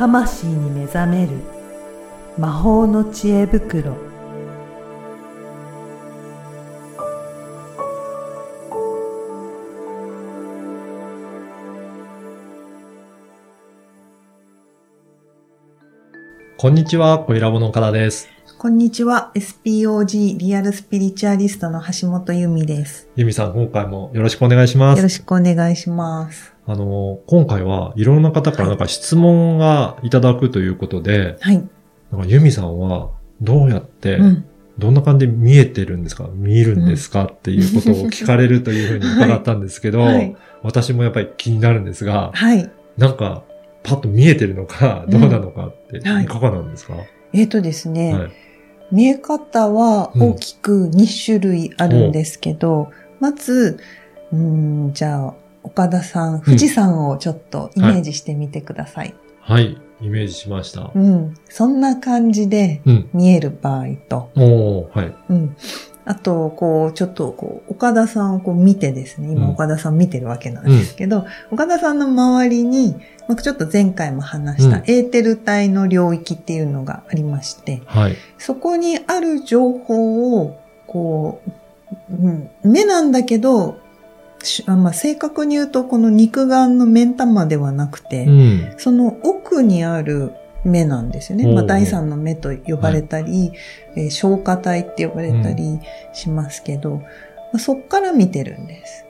[0.00, 1.32] 魂に目覚める
[2.38, 3.98] 魔法の知恵袋
[16.56, 18.39] こんにちは、小ラボの岡田です。
[18.62, 19.32] こんにちは。
[19.36, 23.08] SPOG リアルスピリチュアリストの橋本由美です。
[23.16, 24.98] ゆみさん、今回もよろしくお願いします。
[24.98, 26.52] よろしくお願いします。
[26.66, 31.54] あの、今回はいろんな方からなんか質問がいただくということで、はい、
[32.12, 34.44] なんかゆみさんはどうやって、うん、
[34.76, 36.28] どんな感じで見えてるんですか？
[36.34, 40.36] 見えるんですか、っていうことを聞かれるというふうに伺ったんですけど、はい。
[40.62, 42.70] 私もやっぱり気になるんですが、はい。
[42.98, 43.42] なんか
[43.84, 46.24] パッと見えてるのか、どうなのかって、はい。
[46.24, 46.26] い。
[46.26, 46.92] かがなんですか、
[47.32, 48.49] えっ、とですね、はい
[48.92, 52.90] 見え方は大きく2種類あるんですけど、
[53.20, 53.78] まず、
[54.32, 54.38] うー
[54.90, 59.14] ん、じゃあ、岡田さん、富士山をちょっとイメージしてみてください。
[59.40, 60.98] はい、イメージしましたう。
[60.98, 63.10] ん、そんな感じでうん。
[63.12, 65.14] 見える場合と、おー、はい。
[65.28, 65.56] うん。
[66.04, 72.96] あと、こう、ちょっと、こう、岡田さんをこう見てですね、今うん岡田さん見てるわけなんですけど、岡田さんの周りに、
[73.30, 78.16] まあちょっと前回も話したうんエーテル体の領域っていうのがありまして、はい。
[78.38, 81.40] そこにある情報を、こ
[82.10, 83.78] う、うん目なんだけど、
[84.66, 88.74] まあ、正確に言うと、この肉眼の目ん玉ではなくて、うん。
[88.78, 90.32] その奥にある
[90.64, 91.46] 目なんですよね。
[91.46, 93.52] まあ、第三の目と呼ばれたり、
[93.94, 95.78] えー消化体って呼ばれたり
[96.12, 97.04] しますけど、ま
[97.54, 99.04] あ、そっから見てるんです。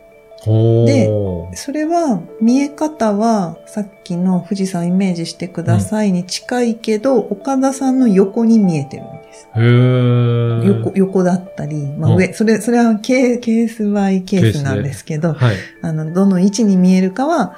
[0.46, 1.56] おでー。
[1.56, 9.48] それは、見え方は、さっきの富士山イメージしてくださいに近いけど、岡田さんの横に見えてるんです。
[9.54, 10.64] へー。
[10.64, 15.56] 横、横だったり、まあうん上、それ、それはケースバイケースなんですけど、はい。
[15.82, 17.56] あの、どの位置に見えるかは、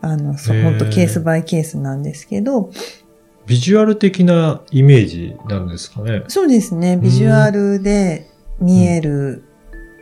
[0.00, 2.70] あの、そう、へー本当ケースバイケースなんですけど、
[3.46, 6.22] ビジュアル的なイメージなんですかね。
[6.28, 8.28] そうですね、ビジュアルで
[8.60, 9.44] 見える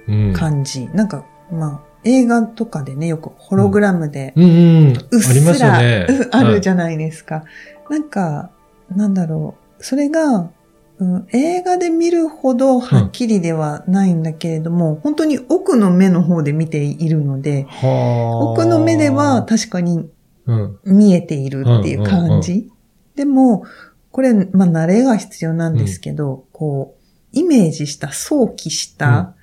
[0.08, 0.32] うん。
[0.32, 0.86] 感じ。
[0.88, 4.44] なんか、まあ、映画とかでね、よくホログラムで、うん。
[4.44, 4.96] うん。
[5.10, 5.78] うっすすら、
[6.32, 7.44] あるじゃゃないですか。
[7.88, 8.50] なんか、
[8.94, 10.50] なんだろう、それが、
[10.98, 20.10] うん、映画で見るほどはっきりではないんだけれども、本当に奥の目の方で見ているので、は奥の目では、確かに
[20.46, 20.78] うん。
[20.84, 22.70] 見えているっていう感じ。
[23.14, 23.64] でも、
[24.10, 27.00] これ、まあ、慣れが必要なんですけど、こう、
[27.32, 29.34] イメージした、想起した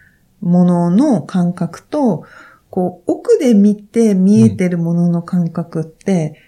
[0.41, 2.25] ものの感覚と、
[2.69, 6.41] こう、奥で見て見えてるものの感覚って、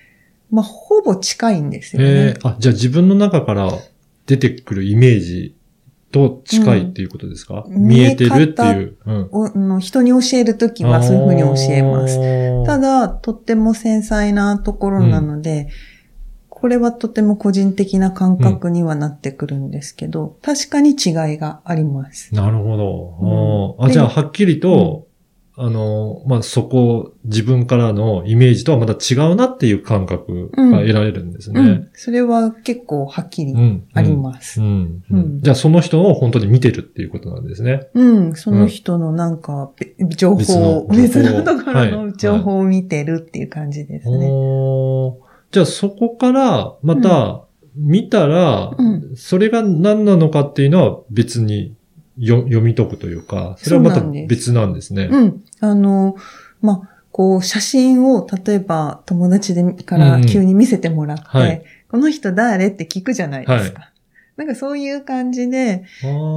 [0.51, 2.09] まあ、ほぼ近いんですよね。
[2.09, 3.71] えー、あ、じゃあ自分の中から
[4.25, 5.55] 出てくるイメージ
[6.11, 8.97] と近いっていうことですか、うん見えてるっていう。
[9.05, 9.29] うん。
[9.31, 12.15] おの人に教えるときはそういうふうに教えます。
[12.15, 15.69] すただ、とっても繊細なところなので、
[16.49, 20.95] これはとても個人的な感覚にはなってくるんですけど、確かに違い
[21.37, 22.33] があります。
[22.35, 23.77] なるほど。
[23.79, 25.07] うんあじゃあ、はっきりと、
[25.61, 31.59] あの、まあ、そこ、自分からのイメージとはまた違うなっていう感覚が得られるんですね。
[31.59, 31.89] うん。
[31.91, 33.83] それは結構はっきりうん。
[33.93, 34.61] あります。
[34.61, 34.69] ううん。
[34.69, 35.41] んうん。
[35.41, 37.89] じゃあ、その人を本当に見てるっていうことなんですね。
[38.35, 44.29] その人のなんか、べ情別報の、別のところはいの情報を見てるっていう感じですね。
[44.31, 45.13] おー。
[45.51, 47.43] じゃあ、そこから、また、
[47.75, 49.11] 見たら、うん。
[49.17, 51.75] それが何なのかっていうのは別に
[52.19, 55.09] よ読み解くというか、それはまた別なんですね。
[55.11, 55.43] うん。
[55.61, 56.15] あの、
[56.61, 61.63] まあ、こう、写真を、例えば友達でから急に見せてもらって、はい。
[61.89, 63.91] この人誰って聞くじゃないですか。
[64.37, 65.83] なんかそういう感じで、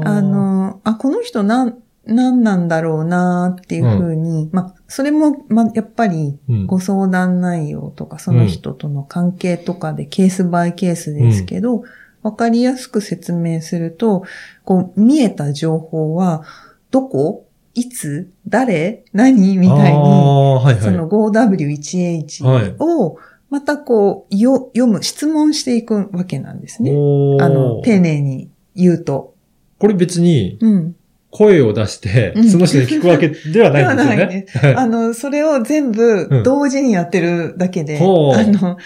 [0.05, 6.67] あの、あ、この人なん、なんなんだろうなっていうふうに、まあ、それも、まあ、やっぱり、うん。
[6.67, 11.85] ご相談内容とか、その人との関係とかでケースバイケースですけど、
[12.23, 14.25] わ、かりやすく説明すると、
[14.65, 16.43] こう、見えた情報は、
[16.91, 17.47] どこ？
[17.75, 18.31] いつ？
[18.47, 19.05] 誰？
[19.13, 19.57] 何？
[19.57, 20.81] みたいに、はいはい。
[20.81, 22.45] その 5W1H
[22.79, 23.19] を、
[23.51, 26.91] またこう、よ、読む、質問していくわけなんですね。
[26.91, 29.35] あの、丁寧に言うと。
[29.79, 30.97] これ別にうん。
[31.33, 34.75] 声を出してうん、その人に聞くわけではないんですよ ではね。
[34.77, 38.35] あの、それを全部同時にやってるだけで、ほう。
[38.35, 38.77] あの、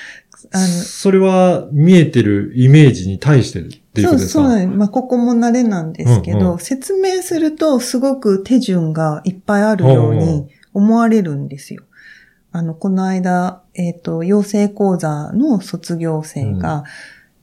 [0.52, 3.64] あの、それは見えてるイメージに対して
[3.96, 4.32] っていうそうことですか？
[4.32, 4.78] そうなんです。
[4.78, 6.58] まあ、ここも慣れなんですけど、うんうん。
[6.58, 11.82] 説明するとすごく手順がいっぱいあるように思われるんですよ。
[12.52, 16.84] あの、この間、えっ、と、養成講座の卒業生が、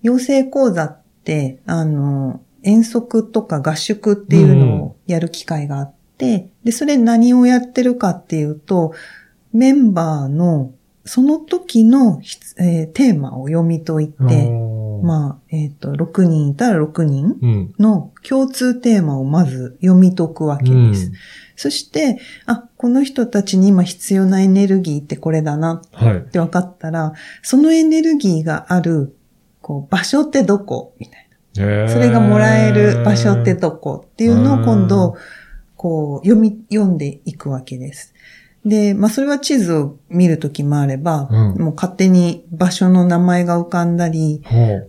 [0.02, 8.94] 養成講座って、あの、遠足とか合宿っていうのをやる機会があって、で、それ何をやってるかっていうと、
[9.52, 10.72] メンバーの
[11.06, 12.22] その時の、
[12.60, 14.50] えー、テーマを読み解いて、
[15.04, 21.08] まあ、えっ、ー、と、6人いたら6人の共通テーマをまず読み解くわけです。
[21.08, 21.14] うん、
[21.58, 29.14] そして、あ、この人たちに今必要なエネルギーってこれだなって分かったら、はい、そのエネルギーがある、
[29.62, 31.90] こう、場所ってどこみたいな。
[31.90, 35.18] それがもらえる場所ってどこっていうのを今度、
[35.76, 38.14] こう、読み、読んでいくわけです。
[38.66, 44.42] で、まあそれは地図を見るときもあれば、うん、もう勝手に場所の名前が浮かんだり、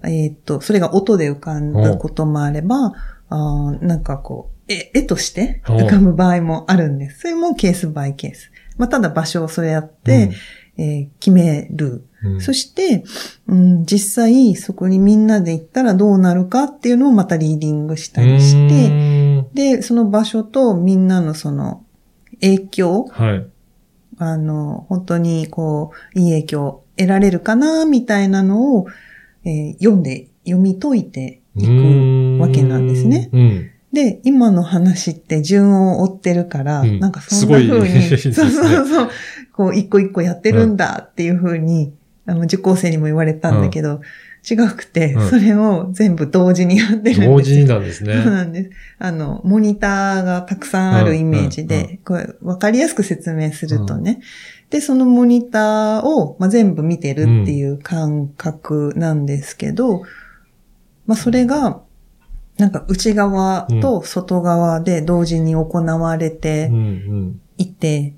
[0.04, 2.94] えっと、それが音で浮かんだこともあれば、
[3.30, 7.20] あなんかこう、絵、絵として浮かぶ場合もあるんです。
[7.20, 8.52] それもケースバイケース。
[8.76, 10.30] まあただ場所をそうやって、
[10.76, 12.06] うん、えー、決める。
[12.22, 13.04] うん、そして、
[13.48, 21.84] うん、実際そこにみんなで行ったらどうなるかっていうのをまたリーディングしたりして、で、その場所とみんなのその
[22.40, 23.46] 影響、はい、
[24.18, 28.86] あの、本当にこう、いい影響を得られるかな、みたいなのを、
[29.44, 33.30] えー、読んで、読み解いていくわけなんですね。
[33.92, 39.08] で、今の話って順を追ってるから、うん、なんかそんな風に、 ね、そうそうそう、
[39.52, 41.92] こう一個一個やってるんだっていう風に、
[42.26, 44.00] うん、あの受講生にも言われたんだけど、うん
[44.48, 47.20] 違くて、それを全部同時にやってるんです。
[47.20, 48.22] 同時になんですね。
[48.22, 48.70] そうなんです。
[48.98, 54.20] あの、モニターがたくさんあるイメージで、これ、わかりやすく説明するとね。
[54.68, 60.02] で、そのモニターを、まあ、全部見てるっていう感覚なんですけど、
[61.06, 61.80] まあ、それが、
[62.58, 66.70] なんか内側と外側で同時に行われて
[67.56, 68.14] いて、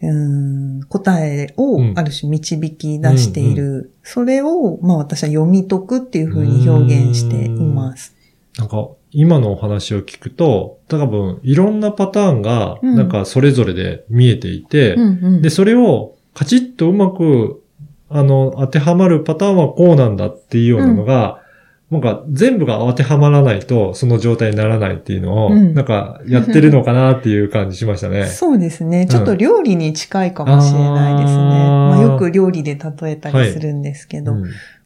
[0.00, 3.64] うん答えをある種導き出している。
[3.64, 8.14] うんうん、それを、まあ私は読み解くっていうふうに表現しています。
[8.58, 17.62] なんか、今のお話を聞くと、多分、いろんなパターンが、なんかそれぞれで見えていて、うんうん、で、それをカチッとうまく、
[18.10, 21.42] あの、当てはまるパターンはこうなんだっていうようなのが、
[21.90, 28.26] なんか全部が当てはまらないとその状態にならないっていうのを、うん、なんかやってるのかなっていう感じしましたね。
[28.26, 29.06] そうですね。
[29.06, 31.38] ちょっと料理に近いかもしれないですね。
[31.38, 34.42] うん、まあ、よく料理で例えたりするんですけど、はい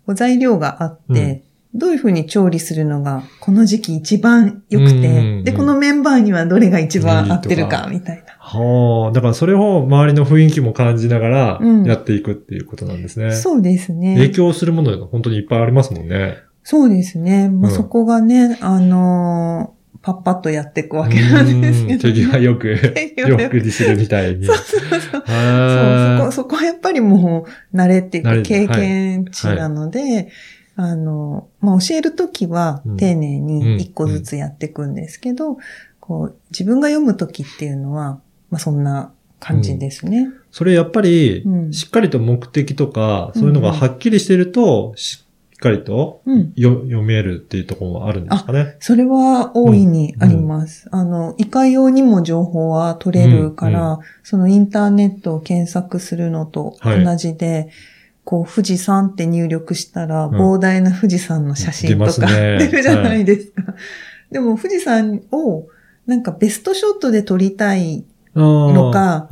[0.07, 1.43] うん、材料があって、
[1.75, 8.35] どういうふうに調理するのがこの時期一番良くて、で、このメンバーにはどれが一番合ってるかみたいな。
[8.39, 13.33] はあ、だからそれを周りの雰囲気も感じながらやっていくっていうことなんですね。
[13.33, 14.17] そうですね。
[14.17, 16.37] 影響するものが本当にいっぱいありますもんね。
[16.65, 17.49] そうですね。
[17.49, 22.13] まあ、そこがね、あのー、パッパッとやっていくわけなんですけど、ね。
[22.13, 23.61] 手際よく、よく。
[23.61, 24.45] にするみたいに。
[24.47, 25.01] そうそうそう。
[25.01, 30.13] そうそこ、そこはやっぱりもう、慣れっていうか経験値なので、はい。
[30.15, 30.29] はい、
[30.77, 35.59] あの、まあ、教えるときは丁寧に一個ずつやっていくんですけど、うんうん、
[36.01, 38.21] こう、自分が読むときっていうのは、
[38.51, 40.19] まあ、そんな感じですね。
[40.19, 45.22] うん、それやっぱり、しっかりと目的とか、そういうのがはっきりしてると、し
[45.63, 48.77] かりと、うん、読めるっていうところもあるんですかね。
[48.81, 50.89] それは大いにあります。
[50.93, 57.71] うん、あの、いかようにも情報は取れるから、うんうん、そのインターネットを検索するのと同じで、はい、
[58.25, 63.63] こう、富士山って入力したら、膨大な富士山の写真とか、 出るじゃないですか。
[63.63, 63.75] は
[64.31, 65.69] い、でも、富士山を、
[66.07, 68.05] なんかベストショットで撮りたい
[68.35, 69.29] のか、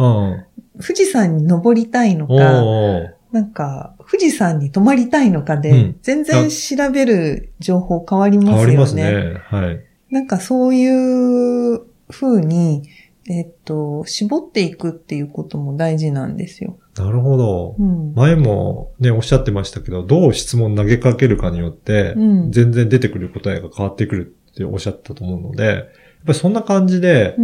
[0.81, 8.57] 富士山に登りたいのか、なんか、富士山に泊まりたいのかで、全然調べる情報変わりますよね。
[8.57, 9.37] 変わりますね。
[9.45, 9.81] はい。
[10.11, 12.83] なんかそういう風に、
[13.29, 16.79] えっと、絞っていくっていうことも大事なんですよ。
[16.97, 17.77] なるほど。
[17.79, 22.15] うん、前もね、おっしゃってましたけど、どう質問投げかけるかによって、
[22.51, 25.85] 全然出てくる答えが変わってくるっておっしゃったと思うので、やっ
[26.27, 27.37] ぱりそんな感じで、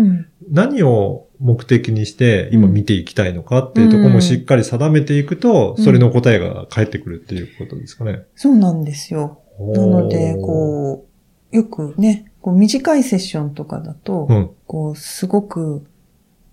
[0.51, 8.23] 何を目的にして今見ていきたいのかっていうところもしっかり定めていくと、それの答えが返ってくるっていうことですかね。
[8.35, 9.43] そうなんですよ。
[9.59, 11.07] なので、こ
[11.53, 15.87] う、よくね、こう短いセッションとかだと、うん、こう、すごく、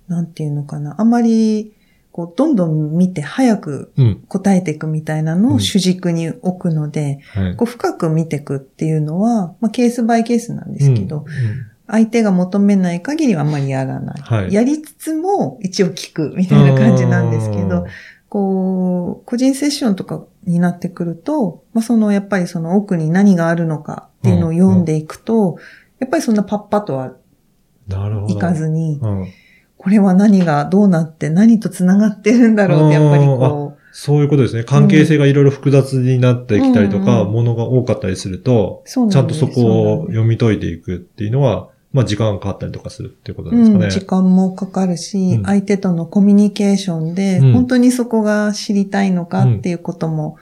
[0.07, 1.73] なんていうのかな、あまり、
[2.11, 3.91] こう、どんどん見て早く
[4.27, 11.23] 答えていくみたいなのを主軸に置くので、うんはい、こう深く見ていくっていうのは、まあ、ケースバイケースなんですけど、うん。
[11.23, 14.21] うん相手が求めない限りはあんまりやらない。
[14.21, 17.85] はい、やりつつも一応聞くみたいな感じなんですけど、
[18.29, 25.47] こう、個人セッションとかになってくると、まあ、そのやっぱりその奥に何があるのかっていうのを読んでいくと、うん。
[25.49, 25.59] うん、
[25.99, 27.13] やっぱりそんなパッパとは
[28.27, 29.27] いかずに、うん、
[29.77, 34.63] これは何がどうなって何と繋がってるんだろうってやっぱりこう、そういうことですね。
[34.63, 43.85] 関係性がいろいろ複雑になってきたりとか、も、の、が多かったりすると、ちゃんとそこを読み解いていくっていうのはまあ時間がかかったりとかするっていうことなんですかね。
[43.85, 45.43] うん、時間もかかるし、うん。
[45.43, 47.53] 相手とのコミュニケーションで、うん。
[47.53, 50.37] 本当にそこが知りたいのかっていうことも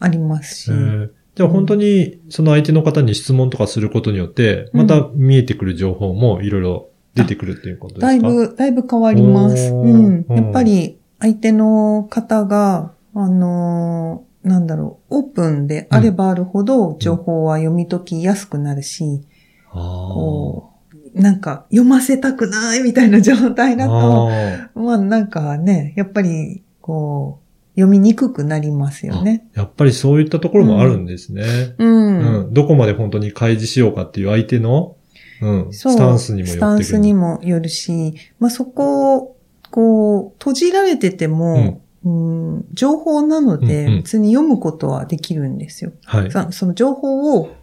[0.00, 0.70] ありますし。
[0.70, 1.10] えー。
[1.36, 8.06] じゃあ本当にその相手の方に質問とかすることによって、また見えてくる情報もいろいろ出てくるっていうことですか？
[8.08, 9.72] だいぶ、だいぶ変わります。
[9.72, 10.26] うん。
[10.28, 10.36] うん。
[10.36, 19.20] やっぱり相手の方が、あのーなんだろう、オープンであればあるほど情報は読み解きやすくなるし、
[19.70, 19.78] あー。
[19.78, 20.69] こう、
[21.14, 24.30] なんか読ませたくないみたいな状態だと、
[24.74, 29.48] まあなんかね、やっぱり、こう、読みにくくなりますよね。
[29.54, 31.74] やっぱりそういったところもあるんですね。
[31.78, 32.18] うん。
[32.18, 32.54] うん。
[32.54, 34.96] どこまで本当に開示しようかっていう相手の、
[35.40, 36.58] うん、スタンスにもよる。
[36.58, 39.36] スタンスにもよるし、まあそこを、
[39.70, 41.54] こう、閉じられてても、
[42.04, 45.92] うん情報なのでうんうん別に読むことはできるんですよ。
[46.06, 46.30] はい。
[46.30, 47.54] さその情報を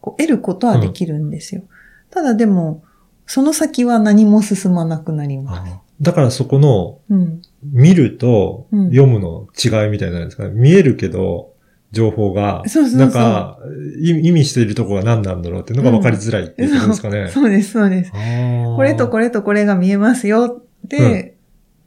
[0.00, 1.62] こう得ることはできるんですよ。
[2.10, 2.82] ただでも、
[3.28, 5.72] その先は何も進まなくなります。
[6.00, 7.42] だからそこの、うん。
[7.62, 10.50] 見るとうん読むの違いみたいなんですかね。
[10.54, 11.52] 見えるけど、
[11.90, 13.58] 情報が、そうそうそうなんか、
[14.00, 17.28] 意意味しているところが何なんだろうっていうのが分かりづらいっていうことですかね。
[17.32, 18.12] そうです、そうです。
[18.12, 18.16] こ
[18.76, 20.62] これとこれとこれが見えますよ。
[20.84, 21.36] で、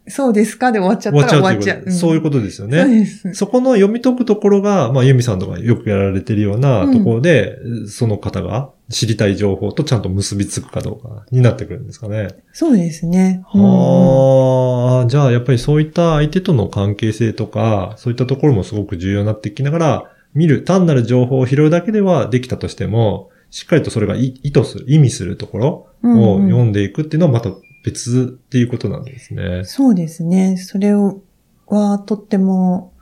[0.08, 1.92] そうですかで終わっちゃったら終わっちゃう。
[1.92, 3.00] そういうことですよとそうね。
[3.00, 3.34] です。
[3.34, 7.58] そこの読み解くところが、まあ、ユミさんとかよくやられてるようなところで、
[7.88, 12.28] その方が知りたい情報とちゃんと結びつくかどうかになってくるんですかね。
[12.54, 13.44] そうですね。
[13.54, 27.52] うんはあ、じゃあやっぱりそういった相手との関係性とか、そういったところもすごく重要になってきながら、見る、単なる情報を拾うだけではできたとしても、しっかりとそれが意意図する、意味するところをうんうん読んでいくっていうのはまた
[27.84, 29.64] 別っていうことなんですね。
[29.66, 30.58] そうですね。
[30.58, 31.22] それを
[31.68, 32.94] はとっても、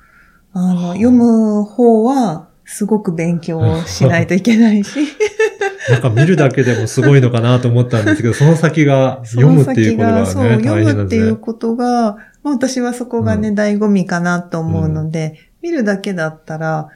[0.53, 4.99] あの、はあ読む方はすごく勉強をしないといけないし、
[5.87, 11.27] なんか見るだけでもすごいのかなと思ったんですけど、その先が そ読むのっていうことがね、そう、大読むって変なんですね。
[11.27, 16.89] いうことが、まあ私はそこがね、う醍醐味かなと思うので、見るだけだったら、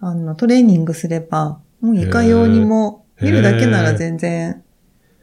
[0.00, 4.62] あの、トレーニングすれば、もういかようにも、見るだけなら全然、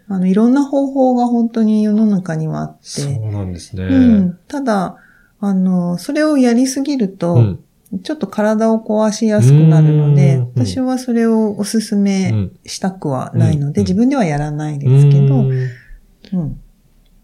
[0.08, 3.84] あの、いろんな方法が本当に世の中にはあって、そうなんですね。
[3.84, 4.38] うん。
[4.48, 4.98] ただ、
[5.39, 7.60] あの、それをやりすぎると、うん
[8.03, 15.51] ちょっと体を壊しやすくなるので、うん私はそれをおすすうめんしたくはないので、うん自分ではやらないですけど、うん
[16.33, 16.62] うん。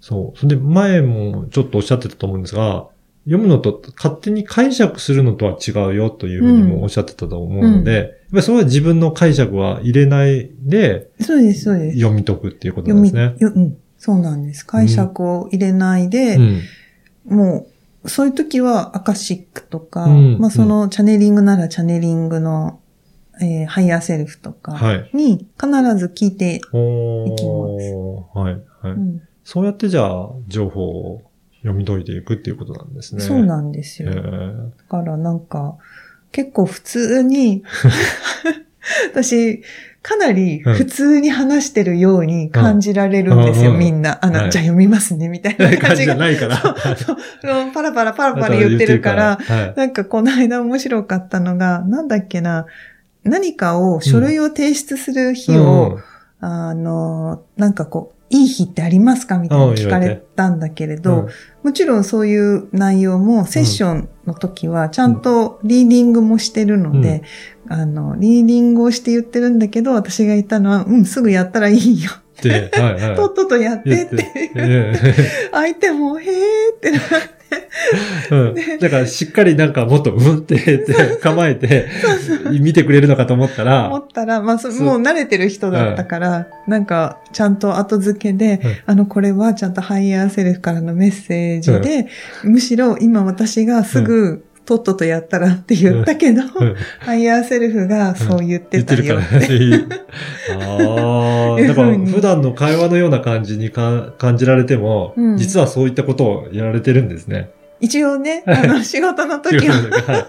[0.02, 0.38] そう。
[0.38, 2.88] それで前もちょっとおっしゃってたと思うんですが、
[3.26, 11.98] 読むのと勝手に解釈するのとは違うよというふうにもおっしゃってたと思うので、うんやっぱりそれは自分の解釈は入れないでそうです、そうです。
[11.98, 13.36] 読み解くっていうことなんですね。
[13.40, 13.78] ようん。
[13.98, 14.66] そうなんです。
[14.66, 16.62] 解釈を入れないで、うん。
[17.26, 17.68] もう、
[18.06, 22.80] そういう時はアカシックとか、うんまあそのチャネリングならチャネリングの、
[23.42, 25.10] えーハイヤーセルフとかはい。
[25.14, 28.54] に必ず聞いて、おいきーはい。
[28.82, 28.92] はい。
[28.92, 31.22] うんそうやってじゃあ、情報を
[31.62, 33.22] 読み解いていくっていうことなんですね。
[33.22, 34.14] そうなんですへよ。
[34.14, 35.78] だーからなんか、
[36.34, 37.64] 結構普通に、
[39.14, 39.64] 私、
[40.08, 44.18] かなり普通に話してるように感じられるんですよ、うんみんな。
[44.22, 45.96] あの、はいじゃあ読みますね、みたいな感感じが。
[45.96, 46.96] じじゃないから。
[46.96, 47.18] そう
[47.74, 49.74] パラパラパラパラ言ってるから、はい。
[49.76, 52.68] なんかこの間面白かったのが、なんだっけな、
[53.26, 56.00] 何かを、書類を提出する日を、
[56.40, 59.38] あの、なんかこう、いい日ってありますか？
[59.38, 61.30] みたいなの聞かれたんだけれうんど、
[61.64, 67.24] もちろんそういう内容もセッションの時はちゃんとリーディングもしてるので、
[67.70, 72.12] あの、リーディングをして言ってるんだけど、私が言ったのは、うん、すぐやったらいいよ。
[72.42, 73.16] で、はいはい。
[73.18, 74.52] とっととやってって。
[74.56, 74.94] え
[75.52, 76.28] 相手も、へー
[76.76, 77.02] ってなえ
[78.32, 78.56] うん。
[78.80, 81.88] だからしっかりなんかもっとうんってって構えて
[82.60, 88.72] 見てくれるのかと思った思ら、ったら、まあそ、もう慣れてる人だったから、なんか、ちゃんと後付けで、うん。
[88.86, 92.08] あの、これはちゃんとハイヤーセルフからのメッセージで、
[92.44, 96.76] むしろ今私がすぐ、とっととやったらって言ったけど、うん。
[97.00, 99.58] ハイヤーセルフがそう言って言ってるたよからって。
[100.60, 105.38] ああ、だから普段の会話のような感じにか感じられても、うん。
[105.38, 107.50] 実はそういったことをやられてるんですね。
[107.80, 109.74] 一応ね、 あの、仕事の時は。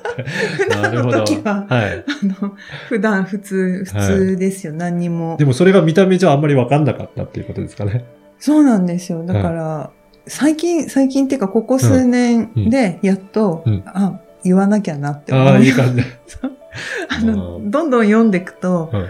[0.57, 2.05] 普段の時ははい。
[2.07, 2.53] あの、
[2.89, 5.37] 普段普通、普通ですよ、何にも。
[5.37, 5.45] で。
[5.45, 8.05] もそれが見た目じゃあんまりわかんなかったっていうことですかね。
[8.39, 9.25] そうなんですよ。
[9.25, 9.91] だから、
[10.29, 13.83] 最近、最近っていうか、ここ数年で、やっと、うん。
[13.87, 15.47] あ、言わなきゃなって思う。
[15.47, 16.03] ああ、いい感じ。
[17.09, 19.07] あの、うんどんどん読んでいくと、うん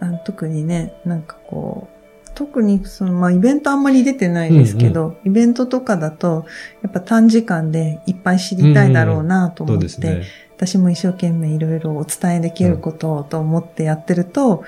[0.00, 6.46] あの特にね、なんかこう、特にその、まあ、イベントあんまり出てないですけど、イベントとかだと、
[6.82, 10.22] やっぱ短時間でいっぱい知りたいだろうなとそ思って、うですね。
[10.56, 14.64] 私も一生懸命いろいろお伝えできることをと思ってやってると、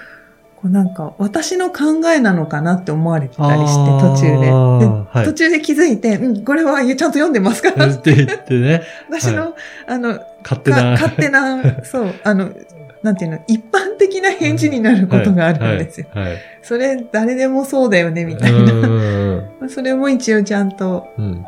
[0.63, 4.47] こうなんか私の考えなのかなって思われてたりして、途中で。
[4.47, 4.53] で
[5.13, 7.73] はい、途中で気づいて、うん、これはちゃんと読んでますか？
[7.73, 7.89] ら。
[7.89, 8.83] って言ってね。
[9.11, 9.53] 私の、はい、
[9.89, 10.91] あの、勝手な。
[10.93, 12.51] 勝手な、そう、あの、
[13.03, 16.07] なんていうの、一般的な返事になることがあるんですよ。
[16.15, 19.43] はいはい、それ、誰でもそうだよね、みたいな。
[19.69, 21.45] それも一応ちゃんと、うん、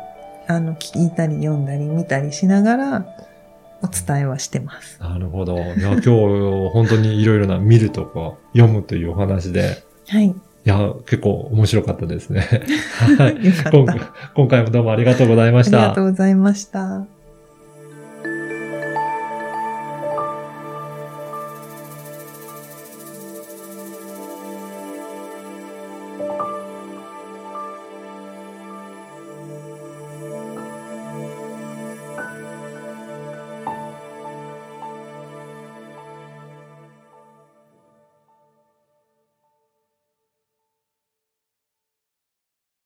[0.47, 3.05] あの、聞いたり読んだり見たりしながら、
[3.81, 4.99] お伝えはしてます。
[4.99, 5.55] なるほど。
[5.55, 6.09] いや、今日、
[6.71, 9.83] 本当にいろいろな見るとか、読むというお話で。
[10.07, 10.27] はい。
[10.27, 12.41] いや、結構面白かったですね。
[13.17, 13.37] はい。
[14.35, 15.77] 今回もどうもありがとうございました。
[15.77, 17.05] ありがとうございました。